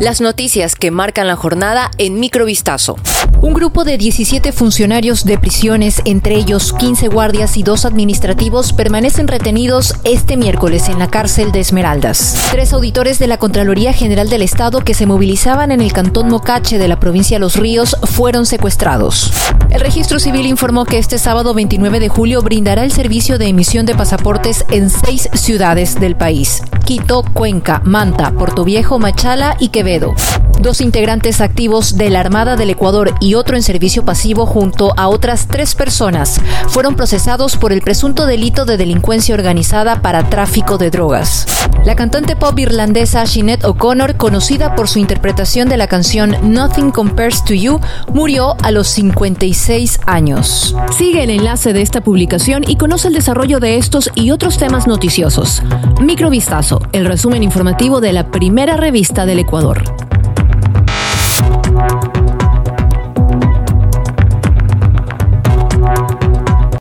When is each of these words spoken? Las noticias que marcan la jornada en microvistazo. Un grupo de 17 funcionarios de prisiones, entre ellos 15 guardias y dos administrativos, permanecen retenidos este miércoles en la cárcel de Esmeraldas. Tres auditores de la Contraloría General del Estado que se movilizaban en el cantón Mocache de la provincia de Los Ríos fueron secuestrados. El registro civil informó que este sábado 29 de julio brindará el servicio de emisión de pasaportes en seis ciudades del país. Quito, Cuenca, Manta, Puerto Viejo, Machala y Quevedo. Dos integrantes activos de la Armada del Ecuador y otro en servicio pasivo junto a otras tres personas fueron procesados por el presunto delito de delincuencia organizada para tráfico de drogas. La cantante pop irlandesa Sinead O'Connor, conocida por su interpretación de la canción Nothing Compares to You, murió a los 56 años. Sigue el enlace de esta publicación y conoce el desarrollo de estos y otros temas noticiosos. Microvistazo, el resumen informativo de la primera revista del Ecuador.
Las 0.00 0.20
noticias 0.20 0.74
que 0.74 0.90
marcan 0.90 1.26
la 1.26 1.36
jornada 1.36 1.90
en 1.98 2.18
microvistazo. 2.18 2.96
Un 3.40 3.54
grupo 3.54 3.84
de 3.84 3.98
17 3.98 4.52
funcionarios 4.52 5.24
de 5.24 5.38
prisiones, 5.38 6.00
entre 6.04 6.34
ellos 6.34 6.72
15 6.72 7.08
guardias 7.08 7.56
y 7.56 7.62
dos 7.62 7.84
administrativos, 7.84 8.72
permanecen 8.72 9.28
retenidos 9.28 9.94
este 10.04 10.36
miércoles 10.36 10.88
en 10.88 10.98
la 10.98 11.08
cárcel 11.08 11.52
de 11.52 11.60
Esmeraldas. 11.60 12.48
Tres 12.50 12.72
auditores 12.72 13.18
de 13.18 13.26
la 13.26 13.38
Contraloría 13.38 13.92
General 13.92 14.28
del 14.28 14.42
Estado 14.42 14.80
que 14.80 14.94
se 14.94 15.06
movilizaban 15.06 15.72
en 15.72 15.80
el 15.80 15.92
cantón 15.92 16.28
Mocache 16.28 16.78
de 16.78 16.88
la 16.88 16.98
provincia 16.98 17.36
de 17.36 17.40
Los 17.40 17.56
Ríos 17.56 17.96
fueron 18.02 18.46
secuestrados. 18.46 19.30
El 19.74 19.80
registro 19.80 20.20
civil 20.20 20.46
informó 20.46 20.84
que 20.84 20.98
este 20.98 21.18
sábado 21.18 21.52
29 21.52 21.98
de 21.98 22.08
julio 22.08 22.42
brindará 22.42 22.84
el 22.84 22.92
servicio 22.92 23.38
de 23.38 23.48
emisión 23.48 23.86
de 23.86 23.96
pasaportes 23.96 24.64
en 24.70 24.88
seis 24.88 25.28
ciudades 25.32 25.98
del 25.98 26.14
país. 26.14 26.62
Quito, 26.84 27.24
Cuenca, 27.32 27.82
Manta, 27.84 28.30
Puerto 28.30 28.62
Viejo, 28.62 29.00
Machala 29.00 29.56
y 29.58 29.70
Quevedo. 29.70 30.14
Dos 30.60 30.80
integrantes 30.80 31.40
activos 31.40 31.96
de 31.96 32.08
la 32.08 32.20
Armada 32.20 32.54
del 32.54 32.70
Ecuador 32.70 33.16
y 33.20 33.34
otro 33.34 33.56
en 33.56 33.64
servicio 33.64 34.04
pasivo 34.04 34.46
junto 34.46 34.94
a 34.96 35.08
otras 35.08 35.48
tres 35.48 35.74
personas 35.74 36.40
fueron 36.68 36.94
procesados 36.94 37.56
por 37.56 37.72
el 37.72 37.82
presunto 37.82 38.26
delito 38.26 38.66
de 38.66 38.76
delincuencia 38.76 39.34
organizada 39.34 40.00
para 40.02 40.30
tráfico 40.30 40.78
de 40.78 40.90
drogas. 40.90 41.46
La 41.84 41.96
cantante 41.96 42.34
pop 42.34 42.58
irlandesa 42.58 43.26
Sinead 43.26 43.64
O'Connor, 43.64 44.16
conocida 44.16 44.74
por 44.74 44.88
su 44.88 44.98
interpretación 44.98 45.68
de 45.68 45.76
la 45.76 45.86
canción 45.86 46.34
Nothing 46.42 46.90
Compares 46.90 47.44
to 47.44 47.52
You, 47.52 47.78
murió 48.12 48.56
a 48.62 48.70
los 48.70 48.88
56 48.88 50.00
años. 50.06 50.74
Sigue 50.96 51.24
el 51.24 51.30
enlace 51.30 51.72
de 51.72 51.82
esta 51.82 52.00
publicación 52.00 52.64
y 52.66 52.76
conoce 52.76 53.08
el 53.08 53.14
desarrollo 53.14 53.60
de 53.60 53.76
estos 53.76 54.10
y 54.14 54.30
otros 54.30 54.56
temas 54.56 54.86
noticiosos. 54.86 55.62
Microvistazo, 56.00 56.80
el 56.92 57.04
resumen 57.04 57.42
informativo 57.42 58.00
de 58.00 58.14
la 58.14 58.30
primera 58.30 58.76
revista 58.78 59.26
del 59.26 59.40
Ecuador. 59.40 59.84